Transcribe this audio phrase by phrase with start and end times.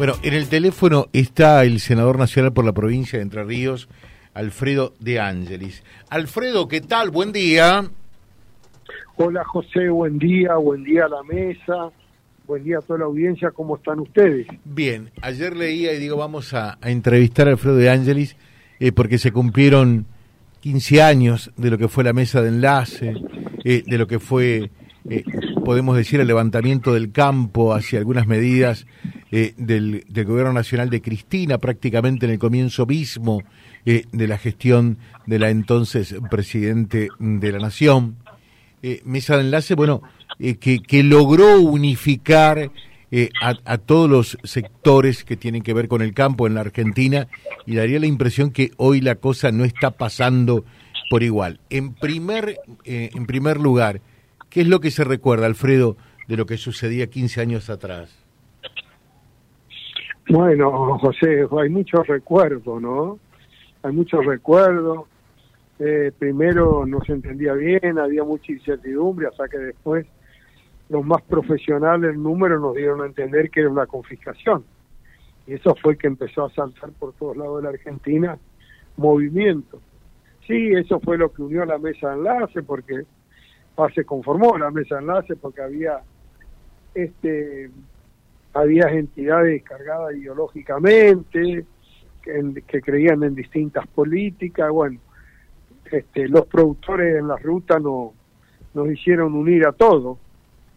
[0.00, 3.86] Bueno, en el teléfono está el senador nacional por la provincia de Entre Ríos,
[4.32, 5.84] Alfredo de Ángelis.
[6.08, 7.10] Alfredo, ¿qué tal?
[7.10, 7.84] Buen día.
[9.16, 11.90] Hola José, buen día, buen día a la mesa,
[12.46, 14.46] buen día a toda la audiencia, ¿cómo están ustedes?
[14.64, 18.36] Bien, ayer leía y digo, vamos a, entrevistar a Alfredo de Ángelis
[18.78, 20.06] eh, porque se cumplieron
[20.60, 23.12] 15 años de lo que fue la mesa de enlace,
[23.66, 24.70] eh, de lo que fue,
[25.10, 25.24] eh,
[25.62, 28.86] podemos decir, el levantamiento del campo hacia algunas medidas
[29.32, 33.44] eh, del, gobierno nacional de Cristina, prácticamente en el comienzo mismo
[33.86, 38.16] eh, de la gestión de la entonces presidente de la Nación.
[38.82, 40.02] Eh, mesa de enlace, bueno,
[40.38, 42.72] que, que, logró unificar
[43.40, 47.28] a, a, todos los sectores que tienen que ver con el campo en la Argentina
[47.66, 50.64] y daría la impresión que hoy la cosa no está pasando
[51.08, 51.60] por igual.
[51.70, 54.00] En primer, en primer lugar,
[54.48, 58.20] ¿qué es lo que se recuerda, Alfredo, de lo que sucedía 15 años atrás?
[60.30, 63.18] Bueno, José, hay muchos recuerdos, ¿no?
[63.82, 65.08] Hay muchos recuerdos.
[65.80, 70.06] Eh, primero no se entendía bien, había mucha incertidumbre, hasta que después
[70.88, 74.62] los más profesionales números nos dieron a entender que era una confiscación.
[75.48, 78.38] Y eso fue que empezó a saltar por todos lados de la Argentina
[78.96, 79.80] movimiento.
[80.46, 83.02] Sí, eso fue lo que unió a la mesa de enlace, porque
[83.94, 86.02] se conformó la mesa de enlace, porque había
[86.94, 87.70] este
[88.54, 91.64] había entidades cargadas ideológicamente,
[92.22, 94.98] que, creían en distintas políticas, bueno,
[95.90, 98.12] este, los productores en la ruta no,
[98.74, 100.18] nos hicieron unir a todos,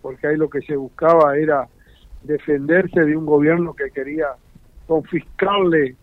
[0.02, 1.68] porque ahí lo que se buscaba era
[2.24, 4.28] defenderse de un gobierno que quería
[4.88, 5.96] confiscarle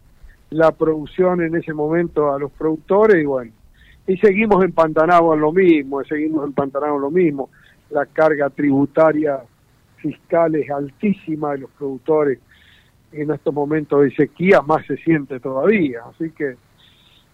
[0.51, 3.53] la producción en ese momento a los productores y bueno,
[4.07, 7.51] y seguimos empantanados en lo mismo, seguimos empantanados en lo mismo,
[7.91, 9.41] la carga tributaria
[10.01, 12.39] fiscales altísimas de los productores
[13.12, 16.01] en estos momentos de sequía más se siente todavía.
[16.09, 16.56] Así que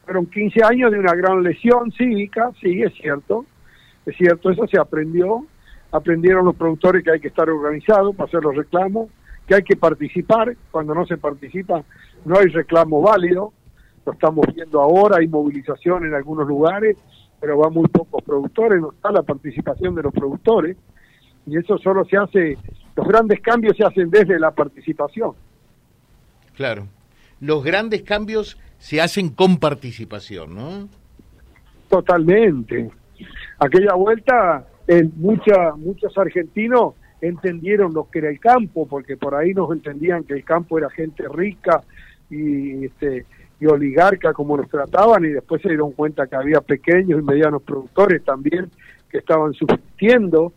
[0.04, 3.44] fueron 15 años de una gran lesión cívica, sí, es cierto,
[4.06, 5.44] es cierto, eso se aprendió,
[5.90, 9.10] aprendieron los productores que hay que estar organizados para hacer los reclamos,
[9.46, 11.84] que hay que participar, cuando no se participa
[12.24, 13.52] no hay reclamo válido,
[14.04, 16.96] lo estamos viendo ahora, hay movilización en algunos lugares,
[17.40, 20.76] pero van muy pocos productores, no está la participación de los productores,
[21.46, 22.58] y eso solo se hace,
[22.96, 25.32] los grandes cambios se hacen desde la participación.
[26.54, 26.86] Claro,
[27.40, 30.88] los grandes cambios se hacen con participación, ¿no?
[31.88, 32.90] Totalmente.
[33.58, 39.54] Aquella vuelta, en mucha, muchos argentinos entendieron lo que era el campo, porque por ahí
[39.54, 41.82] nos entendían que el campo era gente rica
[42.28, 43.24] y, este,
[43.60, 47.62] y oligarca como nos trataban, y después se dieron cuenta que había pequeños y medianos
[47.62, 48.70] productores también
[49.10, 50.52] que estaban subsistiendo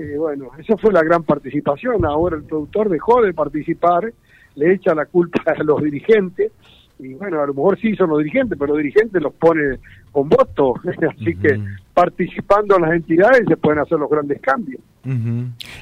[0.00, 2.06] eh, bueno, esa fue la gran participación.
[2.06, 4.10] Ahora el productor dejó de participar,
[4.54, 6.52] le echa la culpa a los dirigentes,
[6.98, 9.78] y bueno, a lo mejor sí son los dirigentes, pero los dirigentes los pone
[10.10, 10.74] con voto,
[11.10, 11.60] así que
[11.92, 14.80] participando en las entidades se pueden hacer los grandes cambios.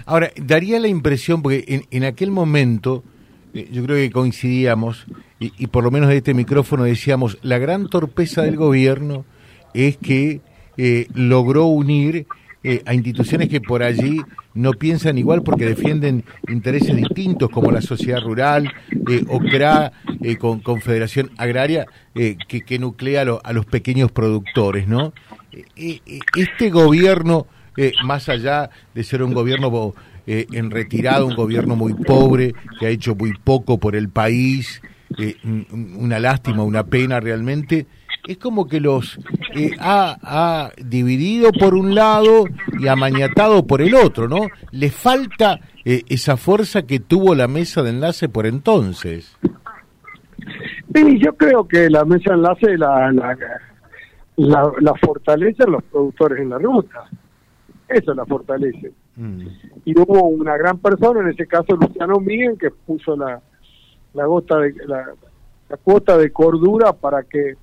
[0.04, 3.04] Ahora, daría la impresión, porque en, aquel momento
[3.54, 5.06] eh, yo creo que coincidíamos,
[5.38, 9.24] y, por lo menos de este micrófono decíamos, la gran torpeza del gobierno
[9.74, 10.40] es que
[10.76, 12.26] eh, logró unir
[12.64, 14.20] eh, a instituciones que por allí
[14.52, 18.68] no piensan igual porque defienden intereses distintos, como la sociedad rural
[19.08, 25.12] eh, o CRA eh, con Confederación Agraria, que, que, nuclea a, los pequeños productores, ¿no?
[25.76, 27.46] este gobierno,
[28.04, 29.94] más allá de ser un gobierno
[30.26, 34.82] en retirada, un gobierno muy pobre, que ha hecho muy poco por el país,
[35.96, 37.86] una lástima, una pena realmente,
[38.28, 39.18] es como que los
[39.56, 42.44] eh, ha, dividido por un lado
[42.78, 44.48] y amañatado por el otro, ¿no?
[44.70, 49.34] Le falta eh, esa fuerza que tuvo la mesa de enlace por entonces.
[50.94, 56.50] Sí, yo creo que la mesa de enlace la, la, la, fortalecen los productores en
[56.50, 57.08] la ruta.
[57.88, 58.92] Eso la fortalece.
[59.16, 59.46] Mm.
[59.86, 63.40] Y hubo una gran persona, en ese caso Luciano Miguel, que puso la,
[64.12, 65.14] la, gota de, la,
[65.70, 67.56] la cuota de cordura para que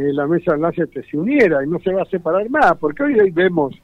[0.00, 3.02] eh, la mesa de enlace se uniera y no se va a separar más, porque
[3.02, 3.74] hoy, vemos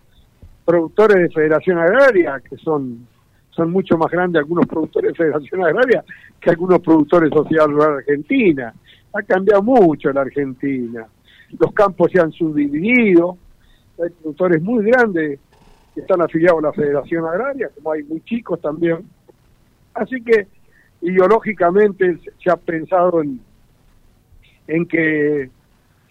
[0.65, 3.07] productores de Federación Agraria que son
[3.51, 6.05] son mucho más grandes algunos productores de Federación Agraria
[6.41, 8.75] que algunos productores de Sociedad Rural Argentina.
[9.15, 11.07] Ha cambiado mucho la Argentina.
[11.59, 13.39] Los campos se han subdividido,
[13.99, 15.41] hay productores muy grandes
[15.95, 19.09] que están afiliados a la Federación Agraria, como hay muy chicos también.
[19.95, 20.47] Así que
[21.01, 23.41] ideológicamente se ha pensado en,
[24.67, 25.51] en que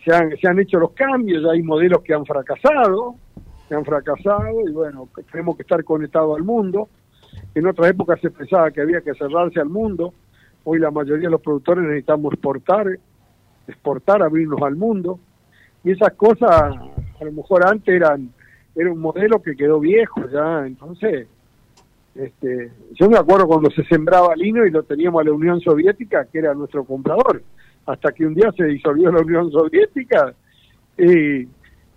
[0.06, 3.16] se han, hecho los cambios, hay modelos que han fracasado,
[3.68, 6.88] que han fracasado y bueno, tenemos que estar conectados al mundo.
[7.56, 10.14] En otra época se pensaba que había que cerrarse al mundo
[10.68, 12.88] Hoy la mayoría de los productores necesitamos exportar,
[13.68, 15.20] exportar, abrirnos al mundo.
[15.84, 18.32] Y esas cosas, a lo mejor antes eran
[18.76, 21.28] era un modelo que quedó viejo ya, entonces
[22.14, 26.26] este, yo me acuerdo cuando se sembraba lino y lo teníamos a la Unión Soviética,
[26.26, 27.42] que era nuestro comprador,
[27.86, 30.34] hasta que un día se disolvió la Unión Soviética
[30.98, 31.48] y,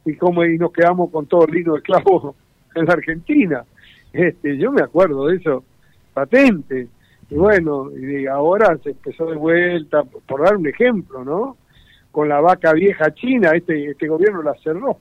[0.04, 2.34] y como y nos quedamos con todo el lino esclavo
[2.74, 3.64] en la Argentina.
[4.12, 5.64] Este, yo me acuerdo de eso,
[6.14, 6.88] patente.
[7.30, 11.56] Y bueno, y ahora se empezó de vuelta, por dar un ejemplo, ¿no?
[12.10, 14.98] Con la vaca vieja china, este, este gobierno la cerró.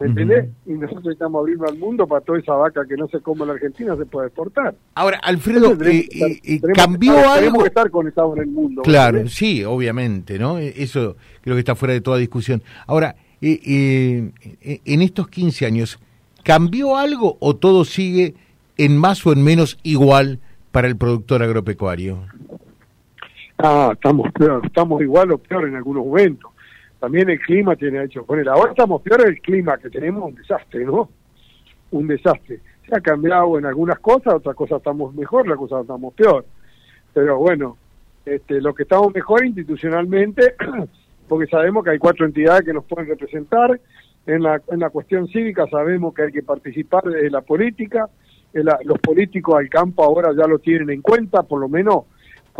[0.00, 0.48] ¿Me entendés?
[0.64, 3.48] Y nosotros estamos abriendo al mundo para toda esa vaca que no se come en
[3.48, 4.74] la Argentina se puede exportar.
[4.94, 6.08] Ahora, Alfredo, eh,
[6.42, 7.34] eh, ¿cambió algo?
[7.34, 8.80] Tenemos que estar conectados en el mundo.
[8.80, 10.58] Claro, sí, obviamente, ¿no?
[10.58, 12.62] E, eso creo que está fuera de toda discusión.
[12.86, 14.32] Ahora, eh,
[14.62, 15.98] en estos 15 años,
[16.44, 18.34] ¿cambió algo o todo sigue
[18.78, 20.40] en más o en menos igual
[20.72, 22.20] para el productor agropecuario?
[23.58, 26.50] Ah, estamos peor, estamos igual o peor en algunos momentos
[27.00, 28.48] también el clima tiene hecho con él.
[28.48, 31.08] Ahora estamos peor el clima que tenemos, un desastre, ¿no?
[31.92, 32.60] Un desastre.
[32.86, 36.44] Se ha cambiado en algunas cosas, otras cosas estamos mejor, las cosas estamos peor.
[37.14, 37.78] Pero bueno,
[38.26, 40.54] este, lo que estamos mejor institucionalmente,
[41.28, 43.80] porque sabemos que hay cuatro entidades que nos pueden representar.
[44.26, 48.10] En la, en la cuestión cívica sabemos que hay que participar de la política.
[48.52, 52.04] los políticos al campo ahora ya lo tienen en cuenta, por lo menos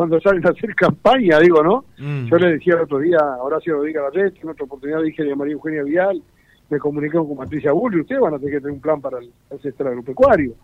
[0.01, 1.85] cuando salen a hacer campaña, digo, ¿no?
[1.99, 2.25] Mm.
[2.25, 5.37] Yo le decía el otro día a Horacio Rodríguez Larret, en otra oportunidad dije a
[5.37, 6.23] María Eugenia Vial,
[6.71, 9.31] me comuniqué con Patricia Bulli, ustedes van a tener que tener un plan para el,
[9.61, 10.55] sector agropecuario.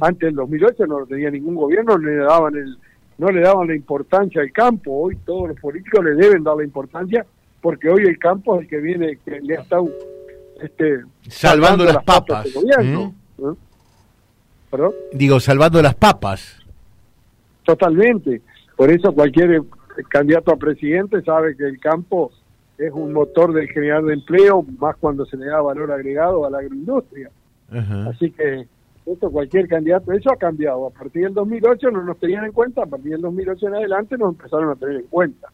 [0.00, 2.76] Antes del 2008 no lo tenía ningún gobierno, le daban el
[3.16, 6.64] no le daban la importancia al campo, hoy todos los políticos le deben dar la
[6.64, 7.24] importancia
[7.60, 9.88] porque hoy el campo es el que viene, que le ha estado
[10.60, 12.52] este, salvando, las papas.
[12.52, 13.14] gobierno.
[13.38, 13.52] ¿Mm?
[14.68, 14.92] ¿Perdón?
[15.12, 16.56] Digo, salvando las papas.
[17.62, 18.42] Totalmente.
[18.80, 19.62] Por eso cualquier
[20.08, 22.32] candidato a presidente sabe que el campo
[22.78, 26.50] es un motor del generar de empleo, más cuando se le da valor agregado a
[26.50, 27.30] la agroindustria.
[28.08, 28.66] Así que
[29.04, 30.86] esto cualquier candidato, eso ha cambiado.
[30.86, 34.16] A partir del 2008 no nos tenían en cuenta, a partir del 2008 en adelante
[34.16, 35.48] nos empezaron a tener en cuenta.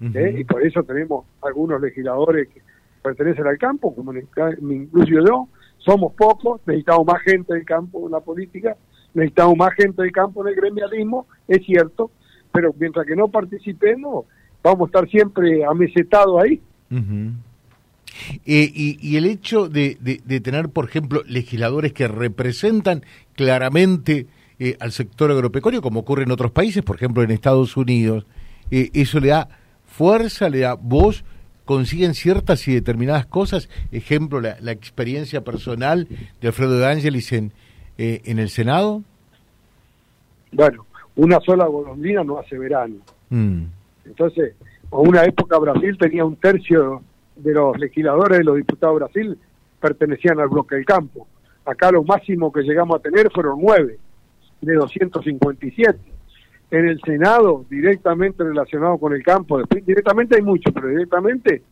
[0.00, 0.34] ¿eh?
[0.38, 2.62] Y por eso tenemos algunos legisladores que
[3.00, 4.24] pertenecen al campo, como me
[4.74, 8.76] incluyo yo, somos pocos, necesitamos más gente del campo en la política,
[9.14, 12.10] necesitamos más gente del campo en el gremialismo, es cierto,
[12.52, 14.26] pero mientras que no participemos,
[14.62, 16.60] vamos a estar siempre amesetados ahí.
[18.44, 19.96] Eh, y, el hecho de,
[20.42, 23.04] tener, por ejemplo, legisladores que representan
[23.34, 24.26] claramente
[24.58, 28.26] eh, al sector agropecuario, como ocurre en otros países, por ejemplo en Estados Unidos,
[28.70, 29.48] eh, eso le da
[29.86, 31.24] fuerza, le da voz,
[31.64, 33.68] consiguen ciertas y determinadas cosas.
[33.90, 36.06] Ejemplo, la, experiencia personal
[36.40, 37.52] de Alfredo de Ángelis en,
[37.96, 39.02] en el Senado.
[40.52, 40.86] Bueno,
[41.16, 42.96] una sola golondrina no hace verano.
[43.30, 43.64] Mm.
[44.06, 44.54] Entonces,
[44.90, 47.02] a una época Brasil tenía un tercio
[47.36, 49.38] de los legisladores de los diputados de Brasil
[49.80, 51.26] pertenecían al bloque del campo.
[51.64, 53.98] Acá lo máximo que llegamos a tener fueron nueve
[54.60, 55.98] de 257.
[56.70, 61.62] En el Senado, directamente relacionado con el campo, directamente hay muchos, pero directamente,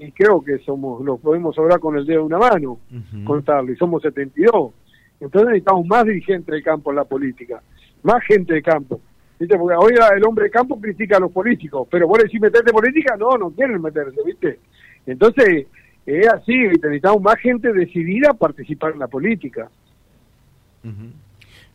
[0.00, 2.78] y creo que somos, lo podemos hablar con el dedo de una mano,
[3.24, 4.72] contarlo, y somos 72.
[5.20, 7.62] Entonces necesitamos más dirigentes del campo en la política
[8.02, 9.00] más gente de campo.
[9.38, 9.58] ¿Viste?
[9.58, 13.16] Porque hoy el hombre de campo critica a los políticos, pero vos decís meterte política,
[13.16, 14.60] no, no quieren meterse, ¿viste?
[15.04, 15.66] Entonces,
[16.06, 19.68] es así, necesitamos más gente decidida a participar en la política.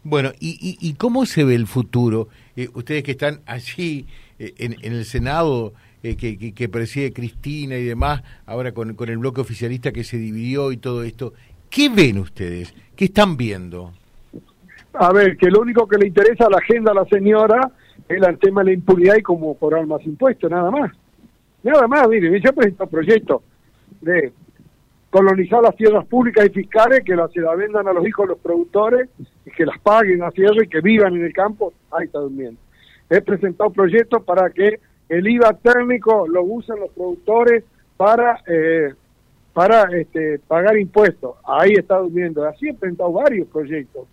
[0.03, 2.29] Bueno, ¿y, y, cómo se ve el futuro?
[2.55, 4.05] Eh, ustedes que están allí
[4.39, 5.73] eh, en, el Senado,
[6.03, 10.17] eh, que, que, preside Cristina y demás, ahora con, con el bloque oficialista que se
[10.17, 11.33] dividió y todo esto,
[11.69, 12.73] ¿qué ven ustedes?
[12.95, 13.93] ¿Qué están viendo?
[14.99, 17.71] A ver, que lo único que le interesa a la agenda a la señora
[18.07, 20.91] es el tema de la impunidad y cómo cobrar más impuestos, nada más.
[21.63, 23.43] Nada más, mire, yo presento un proyecto
[24.01, 24.31] de
[25.09, 28.33] colonizar las tierras públicas y fiscales, que las se las vendan a los hijos de
[28.33, 29.09] los productores,
[29.45, 32.59] y que las paguen a tierra y que vivan en el campo, ahí está durmiendo.
[33.09, 37.63] He presentado proyectos para que el IVA térmico lo usen los productores
[37.95, 38.93] para eh,
[39.53, 41.35] para este, pagar impuestos.
[41.43, 42.45] Ahí está durmiendo.
[42.45, 44.07] Así he presentado varios proyectos.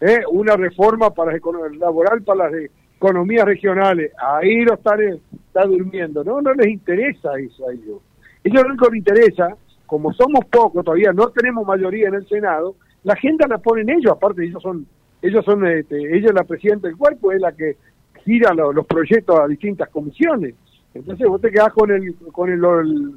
[0.00, 0.20] ¿Eh?
[0.30, 1.32] una reforma para
[1.78, 4.12] laboral para las economías regionales.
[4.18, 6.24] Ahí lo están está durmiendo.
[6.24, 8.00] No, no les interesa eso a ellos.
[8.44, 12.28] Ellos lo único que les interesa, como somos pocos todavía, no tenemos mayoría en el
[12.28, 14.86] Senado, la agenda la ponen ellos, aparte ellos son,
[15.22, 17.76] ellos son, este, ella es la presidenta del cuerpo, es la que
[18.24, 20.54] gira los proyectos a distintas comisiones.
[20.94, 23.14] Entonces vos te quedás con el, con el,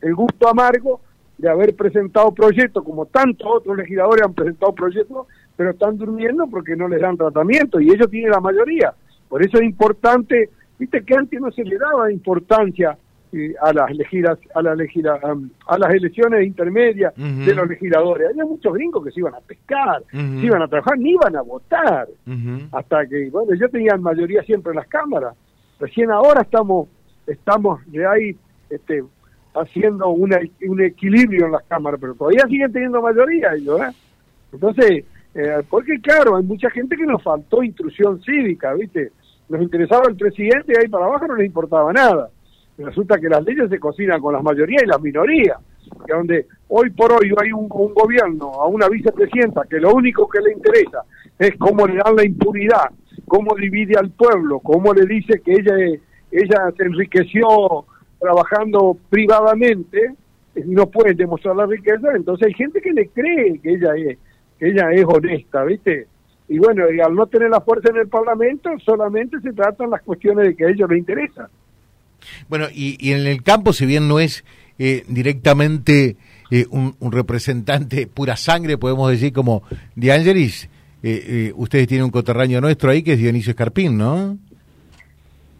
[0.00, 1.00] el gusto amargo
[1.38, 6.76] de haber presentado proyectos, como tantos otros legisladores han presentado proyectos, pero están durmiendo porque
[6.76, 8.92] no les dan tratamiento y ellos tienen la mayoría.
[9.28, 12.96] Por eso es importante Viste que antes no se le daba importancia
[13.32, 15.18] eh, a las legislas, a, la legisla,
[15.66, 18.28] a las elecciones intermedias de los legisladores.
[18.30, 21.42] Había muchos gringos que se iban a pescar, se iban a trabajar, ni iban a
[21.42, 22.08] votar.
[22.72, 25.34] Hasta que, bueno, yo tenía mayoría siempre en las cámaras.
[25.80, 26.88] Recién ahora estamos,
[27.26, 28.36] estamos de ahí
[28.70, 29.02] este,
[29.54, 33.92] haciendo una, un equilibrio en las cámaras, pero todavía siguen teniendo mayoría ellos, ¿eh?
[34.52, 35.04] Entonces,
[35.36, 39.12] eh, porque claro, hay mucha gente que nos faltó instrucción cívica, ¿viste?
[39.50, 42.30] Nos interesaba el presidente y ahí para abajo no les importaba nada.
[42.78, 45.58] Resulta que las leyes se cocinan con las mayorías y las minorías,
[46.06, 50.40] que donde hoy por hoy hay un, gobierno, a una vicepresidenta, que lo único que
[50.40, 51.02] le interesa
[51.38, 52.90] es cómo le dan la impunidad,
[53.26, 55.74] cómo divide al pueblo, cómo le dice que ella,
[56.30, 57.84] ella se enriqueció
[58.18, 60.14] trabajando privadamente
[60.64, 64.18] no puede demostrar la riqueza, entonces hay gente que le cree que ella es
[64.60, 66.06] ella es honesta, ¿viste?
[66.48, 70.02] Y bueno, y al no tener la fuerza en el Parlamento, solamente se tratan las
[70.02, 71.50] cuestiones de que a ellos les interesa.
[72.48, 74.44] Bueno, y, en el campo, si bien no es
[74.78, 76.16] eh, directamente
[76.50, 79.62] eh, un, representante pura sangre, podemos decir, como
[79.96, 80.68] De Angelis,
[81.02, 84.38] eh, ustedes tienen un coterraño nuestro ahí que es Dionisio Escarpín, ¿no?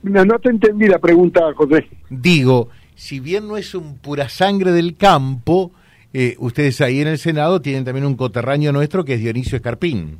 [0.02, 1.88] No, no te entendí la pregunta, José.
[2.10, 5.72] Digo, si bien no es un pura sangre del campo,
[6.18, 10.16] eh, ustedes ahí en el Senado tienen también un coterraño nuestro que es Dionisio Escarpín.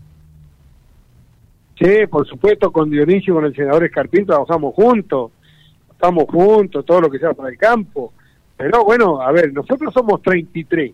[1.78, 5.32] Sí, por supuesto, con Dionisio, con el senador Escarpín trabajamos juntos,
[5.90, 8.12] estamos juntos, todo lo que sea para el campo.
[8.58, 10.92] Pero bueno, a ver, nosotros somos 33,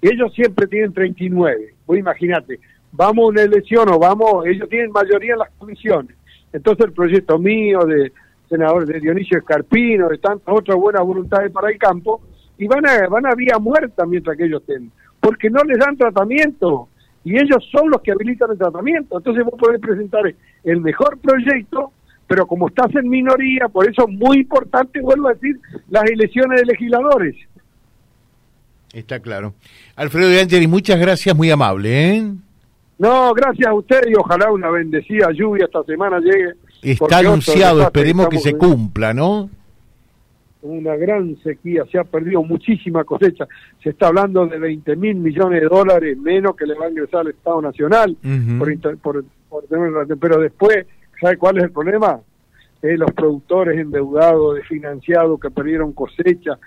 [0.00, 1.74] ellos siempre tienen 39.
[1.86, 2.60] Vos imagínate,
[2.92, 6.16] vamos a una elección o vamos, ellos tienen mayoría en las comisiones.
[6.50, 8.10] Entonces el proyecto mío de
[8.48, 12.22] senador de Dionisio Escarpino, de tantas otras buenas voluntades para el campo,
[12.58, 15.96] y van a, van a vía muerta mientras que ellos estén, porque no les dan
[15.96, 16.88] tratamiento
[17.24, 19.16] y ellos son los que habilitan el tratamiento.
[19.16, 20.22] Entonces vos podés presentar
[20.62, 21.92] el mejor proyecto,
[22.26, 25.58] pero como estás en minoría, por eso es muy importante, vuelvo a decir,
[25.88, 27.34] las elecciones de legisladores.
[28.92, 29.54] Está claro.
[29.96, 32.16] Alfredo de Angeli, muchas gracias, muy amable.
[32.16, 32.32] ¿eh?
[32.98, 36.52] No, gracias a usted y ojalá una bendecida lluvia esta semana llegue.
[36.82, 39.50] Está anunciado, esperemos que se cumpla, ¿no?
[40.64, 43.46] Una gran sequía, se ha perdido muchísima cosecha,
[43.82, 47.20] se está hablando de 20 mil millones de dólares menos que le va a ingresar
[47.20, 48.16] al Estado Nacional,
[49.02, 49.24] por,
[50.18, 50.86] pero después,
[51.20, 52.20] ¿sabe cuál es el problema?
[52.82, 56.58] los productores endeudados, desfinanciados, que perdieron cosecha,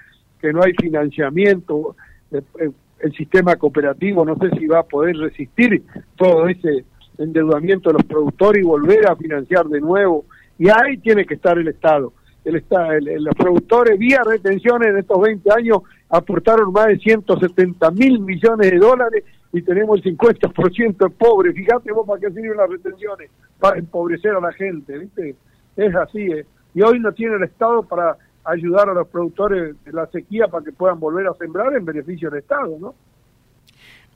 [0.41, 1.95] que no hay financiamiento,
[2.31, 5.83] el sistema cooperativo no sé si va a poder resistir
[6.15, 6.85] todo ese
[7.19, 10.25] endeudamiento de los productores y volver a financiar de nuevo,
[10.57, 12.13] y ahí tiene que estar el Estado
[12.47, 18.19] el, el, los productores vía retenciones en estos 20 años aportaron más de 170 mil
[18.19, 21.55] millones de dólares y tenemos el 50% de pobres.
[21.55, 25.35] Fíjate vos para qué sirven las retenciones, para empobrecer a la gente, ¿viste?
[25.75, 26.45] Es así, ¿eh?
[26.73, 30.63] Y hoy no tiene el Estado para ayudar a los productores de la sequía para
[30.63, 32.95] que puedan volver a sembrar en beneficio del Estado, ¿no?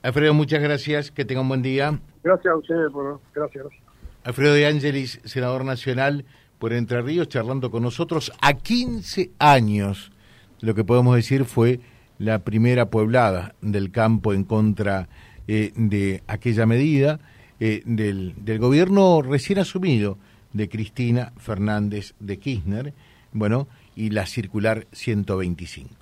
[0.02, 1.98] Alfredo, muchas gracias, que tenga un buen día.
[2.24, 3.82] Gracias a ustedes, por, gracias, gracias.
[4.24, 6.24] Alfredo de Ángelis, senador nacional
[6.62, 10.12] por Entre Ríos charlando con nosotros a 15 años.
[10.60, 11.80] Lo que podemos decir fue
[12.18, 15.08] la primera pueblada del campo en contra
[15.48, 17.18] eh, de aquella medida
[17.58, 20.18] eh, del, del gobierno recién asumido
[20.52, 22.94] de Cristina Fernández de Kirchner,
[23.32, 23.66] bueno,
[23.96, 26.01] y la circular 125